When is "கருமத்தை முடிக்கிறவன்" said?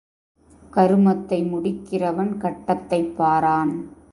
0.71-2.37